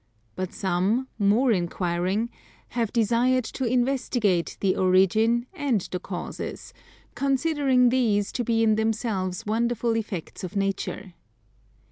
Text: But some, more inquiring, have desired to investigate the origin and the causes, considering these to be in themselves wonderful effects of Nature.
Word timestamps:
But 0.35 0.51
some, 0.51 1.07
more 1.19 1.51
inquiring, 1.51 2.31
have 2.69 2.91
desired 2.91 3.43
to 3.43 3.65
investigate 3.65 4.57
the 4.59 4.75
origin 4.75 5.45
and 5.53 5.79
the 5.81 5.99
causes, 5.99 6.73
considering 7.13 7.89
these 7.89 8.31
to 8.31 8.43
be 8.43 8.63
in 8.63 8.77
themselves 8.77 9.45
wonderful 9.45 9.95
effects 9.95 10.43
of 10.43 10.55
Nature. 10.55 11.13